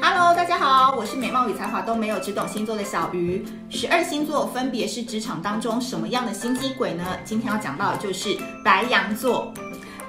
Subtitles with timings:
[0.00, 3.44] Hello，大家好，我是美貌与才华都没有，只懂星座的小鱼。
[3.68, 7.04] 十二星座分别是职场当中什么样的心机鬼呢？
[7.24, 9.52] 今天要讲到的就是白羊座。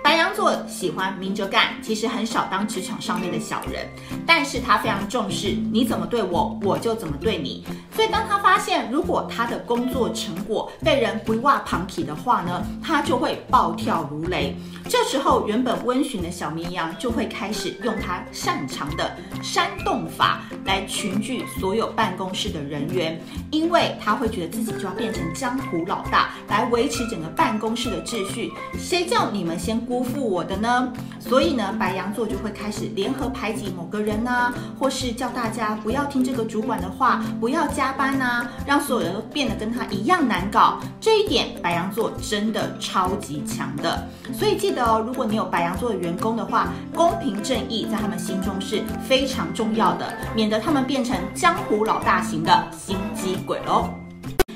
[0.04, 3.88] 白羊座喜欢明着干，其实很少当职场上面的小人，
[4.26, 7.64] 但是他非常重视你怎么对我，我就怎么对你。
[8.02, 14.58] 所以当他发现如果他的工作成果被人不挖旁体的话呢，他就会暴跳如雷。
[14.90, 28.52] 这时候原本温驯的小绵羊就会开始用他擅长的煽动法来群聚所有办公室的人员，因为他会觉得自己就要变成江湖老大，来维持整个办公室的秩序。
[28.80, 30.92] 谁叫你们先辜负我的呢？
[31.20, 40.80] 所以呢，白羊座就会开始联合排挤某个人啊，或是叫大家不要听这个主管的话，不要加班啊，让所有人都变得跟他一样难搞。
[41.00, 44.08] 这一点，白羊座真的超级强的。
[44.34, 53.90] 所以记得哦，如果你有白羊座的员工的话，公平正义在他们心中是非常重要的，免得他们变成江湖老大型的心机鬼喽。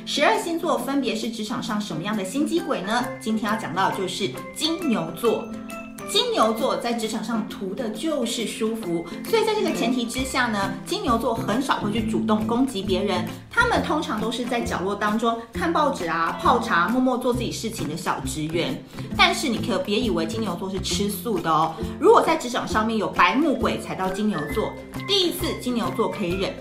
[0.07, 3.03] 十二星座分别是职场上什么样的心机鬼呢？
[3.19, 5.47] 今天要讲到的就是金牛座。
[6.15, 18.81] 金牛座在职场上图的就是舒服，所以在这个前提之下呢，金牛座很少会去主动攻击别人，他们通常都是在角落当中看报纸啊、泡茶、默默做自己事情的小职员。
[19.17, 24.71] 但是你可别以为金牛座是吃素的哦，如果在职场上面有白目鬼踩到金牛座，
[25.05, 26.53] 第一次金牛座可以忍。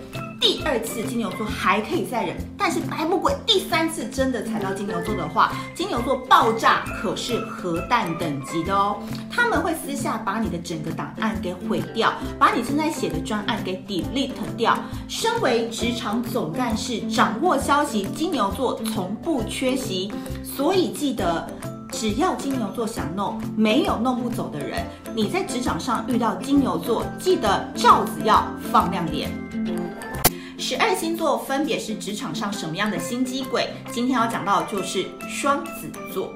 [0.55, 8.95] 第二次金牛座还可以再忍，但是白目鬼第三次真的踩到金牛座的话，金牛座爆炸可是核弹等级的哦。
[9.29, 14.77] 他们会私下把你的整个档案给毁掉，把你正在写的专案给 delete 掉。
[15.09, 20.09] 身为职场总干事，掌握消息，金牛座从不缺席。
[20.41, 21.45] 所以记得，
[21.91, 24.85] 只要金牛座想弄，没有弄不走的人。
[25.13, 29.29] 你在职场上遇到金牛座，记得罩子要放亮点。
[30.67, 33.69] 十二星座分别是职场上什么样的心机鬼？
[33.91, 36.33] 今天要讲到的就是双子座。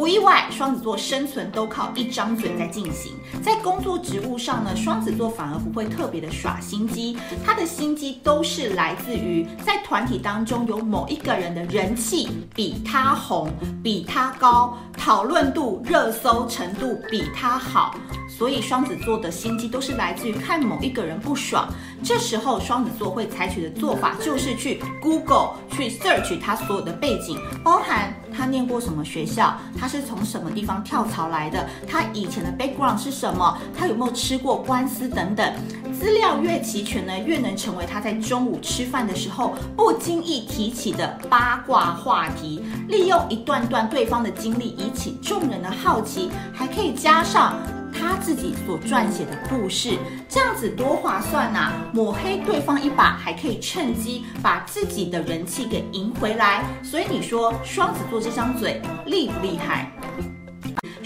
[0.00, 3.12] 不意外，双子座生存都靠一张嘴在进行。
[3.42, 13.52] 在工作职务上呢，双子座反而不会特别的耍心机，他的心机都是来自于在团体当中有某一个人的人气比他红、
[13.84, 17.94] 比他高，讨论度、热搜程度比他好。
[18.26, 21.68] 所以双子座的心机都是来自于看某一个人不爽，
[22.02, 28.14] 这时候双子座会采取的做法就是去 Google 去 search 他所有的背景，包含。
[28.40, 29.54] 他念过什么学校？
[29.78, 31.68] 他是从什么地方跳槽来的？
[31.86, 33.58] 他以前的 background 是什么？
[33.76, 35.52] 他有没有吃过官司等等？
[35.92, 42.64] 资料越齐全呢，越能成为他在中午吃饭的时候不经意提起的八卦话题。
[42.88, 47.54] 利用一段段对方的经历，引起众人的好奇，还可以加上。
[48.00, 51.70] 他自己所撰写的故事，这样子多划算呐！
[51.92, 56.64] 抹黑对方一把，还可以趁机把自己的人气给赢回来。
[56.82, 59.92] 所以你说双子座这张嘴厉不厉害？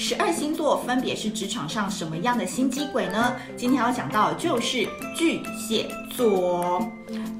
[0.06, 3.34] 十二星座分别是职场上什么样的心机鬼呢？
[3.56, 6.86] 今天要讲到的就是巨蟹座。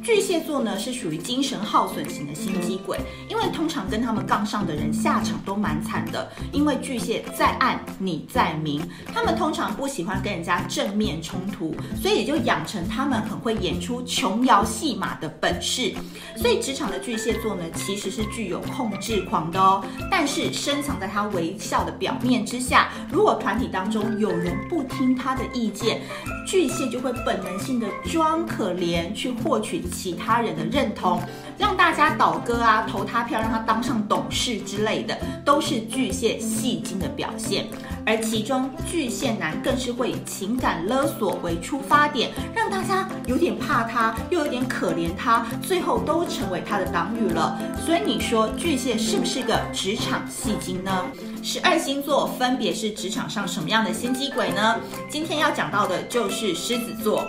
[0.03, 2.99] 巨蟹座呢是属于精神耗损型的心机鬼，
[3.29, 6.31] 因为通常跟他们杠上的人下场都蛮惨的。
[6.53, 8.83] 因为巨蟹在暗，你在明，
[9.13, 15.95] 他们通常不喜欢跟人家正面冲突，所以也就养成他们很会演出琼瑶戏码的本事。
[16.37, 19.83] 所以职场的巨蟹座呢，其实是具有控制狂的哦。
[20.11, 26.03] 但是深藏在他微笑的表面之下，如果团体当中有人不听他的意见，
[26.47, 29.83] 巨蟹就会本能性的装可怜去获取。
[29.91, 31.21] 其他人的认同，
[31.59, 37.67] 让大家倒戈啊，投他票，让他当上董事之类的，都是巨蟹戏精的表现。
[38.07, 47.59] 而其中巨蟹男更是会以情感勒索为出发点，让大家有点怕他，又有点可怜他，最后都成为他的党羽了。
[47.85, 51.05] 所以你说巨蟹是不是个职场戏精呢？
[51.44, 54.81] 十二星座分别是职场上什么样的心机鬼呢？
[55.11, 57.23] 今天要讲到的就是狮子座。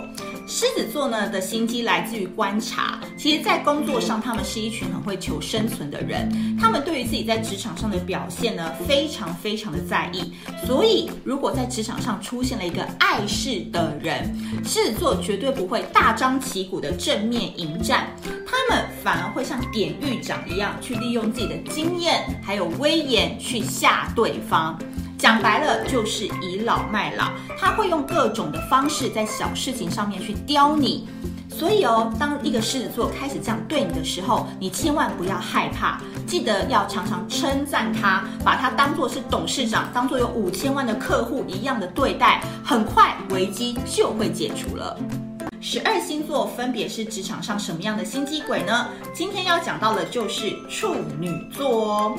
[0.48, 6.56] 狮子座呢的心机来自于观察，其实，在工作上，他们是一群很会求生存的人。
[6.56, 10.32] 他们对于自己在职场上的表现呢，非常非常的在意。
[10.64, 14.32] 所以，如果在职场上出现了一个碍事的人，
[14.64, 18.06] 狮子座绝对不会大张旗鼓的正面迎战，
[18.46, 24.78] 他们反而会像典狱长一样，去利用自己的经验还有威严去吓对方。
[25.18, 31.08] 讲白了就是倚老卖老，他会用各种的方式在小事情上面去刁你。
[31.48, 44.98] 所以哦，当一个狮子座开始这样对你的时候，你千万不要害怕，记得要常常称赞他，把他当作是董事长，当作有五千万的客户一样的对待，很快危机就会解除了。
[45.68, 48.86] 十二星座分别是职场上什么样的心机鬼呢？
[49.12, 52.16] 今天要讲到的就是处女座哦。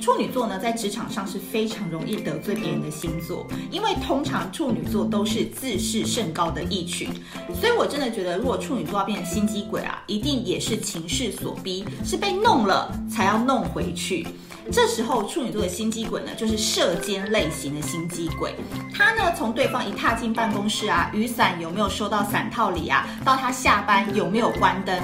[0.00, 7.08] 处女座呢，在职场上是非常容易得罪别人的星座，因为通常处女座都是自视甚高的一群，
[7.54, 14.26] 所以我真的觉得，如果处女座要变成心机鬼啊，一定也是情势所逼，是被弄了才要弄回去。
[14.70, 18.54] 这时候处女座的心机鬼呢，就是射箭类型的心机鬼。
[18.94, 25.00] 他呢，从对方一踏进办公室啊，雨伞有没有收到伞套里啊，到他下班有没有关灯，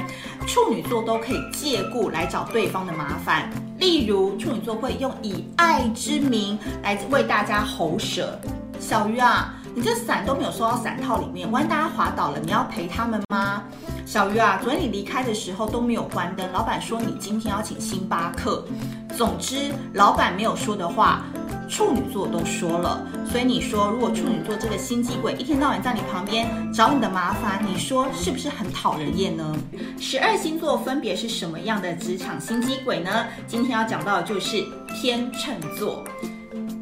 [0.47, 3.51] 处女座都可以借故来找对方的麻烦。
[3.79, 8.39] 例如，处女座会用以爱之名来为大家喉舌。
[8.79, 13.63] 小鱼啊，你这伞都没有收到伞套里面，万一大家滑倒了，你要赔他们吗？
[14.07, 18.65] 小鱼啊，昨天你离开的时候都没有关灯，老板说你今天要请星巴克。
[19.17, 21.23] 总之，老板没有说的话，
[21.69, 23.07] 处女座都说了。
[23.31, 29.57] 所以你说，如果处女座这个心机鬼一天到晚在你旁边找你的麻烦，你说是不是很讨人厌呢？
[29.99, 33.27] 十二星座分别是什么样的职场心机鬼呢？
[33.47, 36.05] 今天要讲到的就是天秤座。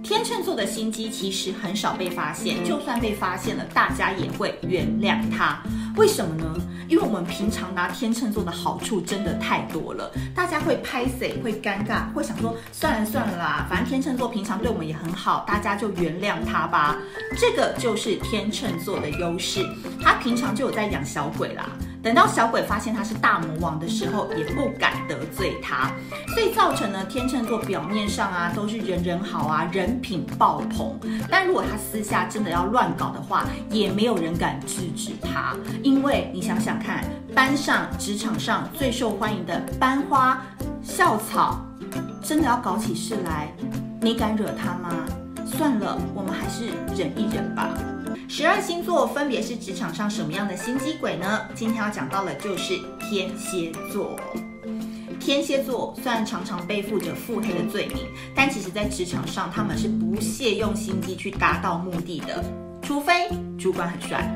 [0.03, 5.63] 天秤座的心机其实很少被发现，就算被发现了，大家也会原谅他。
[5.97, 6.55] 为什么呢？
[6.89, 16.97] 因为我们平常拿天秤座的好处真的太多了，大家会拍谢，会尴尬，会想说算了算了啦，反正天秤座平常对我们也很好，大家就原谅他吧。
[17.39, 19.67] 这个就是天秤座的优势，
[20.03, 21.71] 他平常就有在养小鬼啦。
[22.03, 25.93] 等到小鬼发现他是大魔王的时候，也不敢得罪他，
[26.35, 30.99] 所以造成呢，天秤座表面上啊都是人人好啊，人品爆棚，
[31.31, 40.43] 但如果他私下真的要乱搞的话，也没有人敢制止他，因为你想想看，班上、职场上最受欢迎的班花、
[40.83, 41.65] 校草，
[42.21, 43.53] 真的要搞起事来，
[44.01, 44.91] 你敢惹他吗？
[45.47, 46.67] 算了，我们还是
[46.97, 47.69] 忍一忍吧。
[48.35, 51.43] 十二星座分别是职场上什么样的心机鬼呢？
[51.55, 54.19] 今天要讲到的就是天蝎座。
[55.21, 57.99] 天蝎座虽然常常背负着腹黑的罪名，
[58.35, 62.43] 但其实在职场上他们是不屑用心机去达到目的的，
[62.81, 64.27] 除非主管很帅。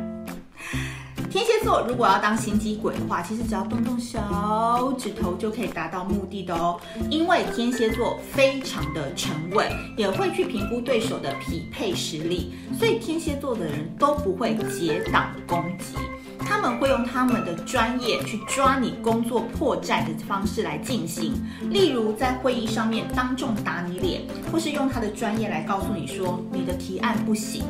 [1.36, 6.80] 天蝎座如果要当心机鬼的话，其实只要动动小指头就可以达到目的的哦。
[7.10, 15.98] 因为天蝎座非常的沉稳，也会去评估对手的匹配实力，所以天蝎座的人都不会结党攻击，
[16.38, 21.34] 他们会用他们的专业去抓你工作破绽的方式来进行。
[21.68, 27.62] 例如在会议上面当众打你脸，或是用他的专业来告诉你说你的提案不行。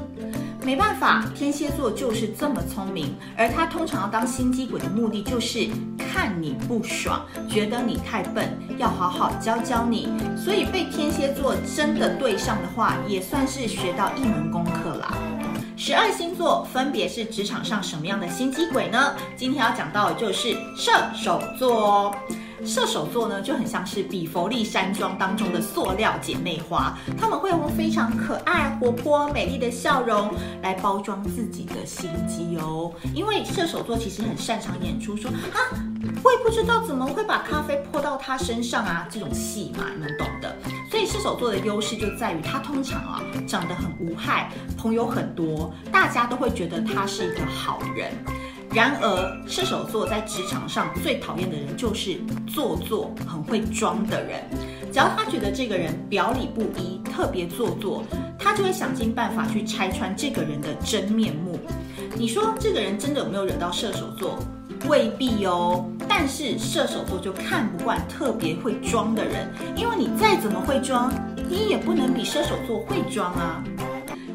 [0.67, 10.09] 没办法，天蝎座就是这么聪明，而他通常要当心机鬼的目的就是看你不爽，觉得你太笨，要好好教教你。
[10.37, 15.17] 所以被天蝎座真的对上的话，也算是学到一门功课啦。
[15.77, 19.15] 十二星座分别是职场上什么样的心机鬼呢？
[19.37, 22.15] 今天要讲到的就是射手座哦。
[22.67, 32.93] 射手座呢，就很像是比佛利山庄当中的塑料姐妹花，他们会用非常可爱、活泼、美丽的笑容来包装自己的心机哦。
[33.15, 35.59] 因为射手座其实很擅长演出说，说啊，
[36.25, 40.55] 我也不知道怎么会把咖啡泼到他身上啊，这种戏嘛，你们懂的。
[40.91, 48.13] 所以射手座的优势就在于他通常啊长得很无害，朋友很多，大家都会觉得他是一个好人。
[48.77, 54.45] 然而，射手座在职场上最讨厌的人就是做作、很会装的人。
[54.93, 58.05] 只要他觉得这个人表里不一、特别做作，
[58.39, 61.59] 他就会想尽办法去拆穿这个人的真面目。
[62.19, 64.39] 你说这个人真的有没有惹到射手座？
[64.91, 65.83] 未必哦。
[66.07, 71.11] 但是射手座就看不惯特别会装的人，因为你再怎么会装，
[71.49, 73.65] 你也不能比射手座会装啊。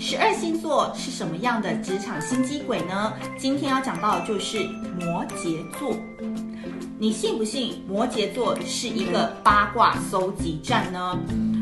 [0.04, 3.14] 十二星座是什么样的职场心机鬼呢？
[3.38, 4.64] 今天要讲到的就是
[5.00, 5.96] 摩羯座。
[6.98, 11.20] 你信不信摩羯座是一个八卦搜集站呢？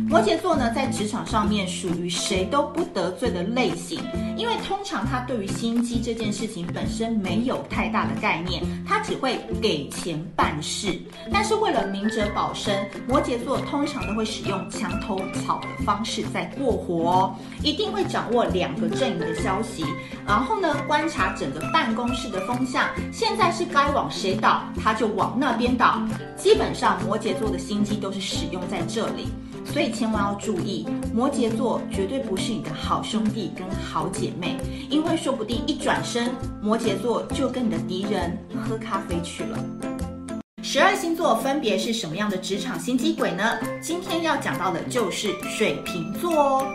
[0.10, 4.02] 摩羯座呢，在职场上面属于谁都不得罪的类型，
[4.36, 11.00] 因为通常他对于心机这件事情本身没有太大的概念，他只会给钱办事。
[11.32, 19.86] 但是为了明哲保身，摩羯座通常都会使用墙头草的方式在过活哦，一定会掌握两个阵营的消息，
[20.26, 26.02] 然后呢，观察整个办公室的风向，现在是该往谁倒，他就往那边倒。
[26.36, 29.28] 基本上摩羯座的心机都是使用在这里。
[29.66, 34.58] 所以千万要注意，摩羯座绝对不是你的好兄弟跟好姐妹，
[34.90, 39.58] 因为说不定一转身，摩羯座就跟你的敌人喝咖啡去了。
[40.62, 43.58] 十二星座分别是什么样的职场心机鬼呢？
[43.82, 46.68] 今天要讲到的就是水瓶座哦。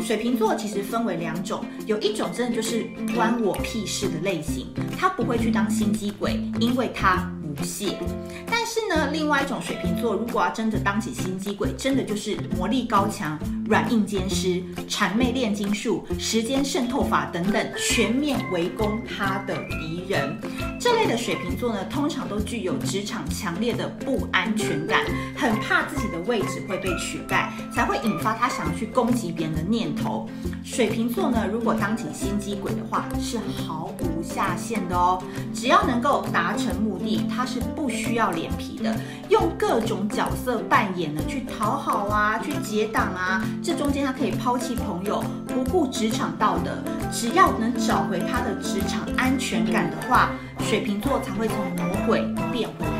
[0.00, 4.66] 水瓶座其实分为两种，有一种真的就是关我屁事的类型，
[4.96, 7.28] 他不会去当心机鬼，因为他
[7.62, 7.98] 屑。
[8.46, 20.38] 但是呢，另外一种水瓶座如果要真的当起心机鬼，真的就是魔力高强、软硬兼施、谄媚炼金术、时间渗透法等等，全面围攻他的敌人。
[20.80, 25.00] 这类的水瓶座呢，通常都具有职场强烈的不安全感，
[25.36, 30.28] 很怕自己的位置会被取代，才会引发他想要去攻击别人的念头。
[30.64, 35.22] 水瓶座呢，如果当起心机鬼的话，是毫无下限的哦。
[35.52, 38.96] 只要能够达成目的，他是不需要脸皮的，
[39.28, 43.44] 用各种角色扮演呢，去讨好啊，去结党啊。
[43.62, 46.70] 这中间他可以抛弃朋友，不顾职场道德，
[47.12, 50.30] 只要能找回他的职场安全感的话。
[50.60, 52.20] 水瓶座才会从魔鬼
[52.52, 52.97] 变回。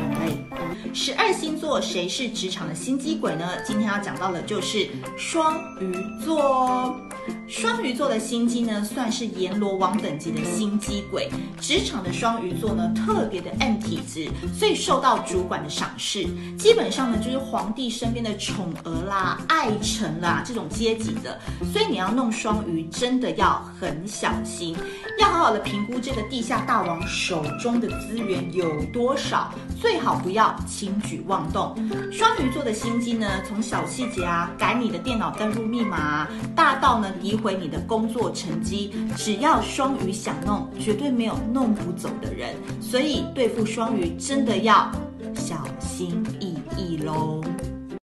[0.93, 3.47] 十二星座谁是职场的心机鬼呢？
[3.65, 5.93] 今天要讲到的就是双鱼
[6.23, 6.99] 座。
[7.47, 11.29] 双鱼座的心机呢，算是阎罗王等级的心机鬼。
[11.59, 16.25] 职场的双鱼座呢，特别的 M 体质，所以受到主管的赏识。
[16.57, 21.39] 基本上呢，就是皇帝身边的宠儿啦、爱臣啦这种阶级的。
[21.71, 24.75] 所以你要弄双鱼，真的要很小心，
[25.19, 31.75] 要好好的评估这个地下大王手中的资源有多少，最好不要轻举妄动。
[32.09, 37.13] 双鱼座的心机呢，从小细节啊，改你的电脑登录密码，大到呢。
[37.21, 42.55] 诋毁你的工作成绩，只要双鱼想弄，绝对没有弄不走的人。
[42.79, 44.89] 所以对付双鱼，真的要
[45.35, 47.41] 小心翼翼喽。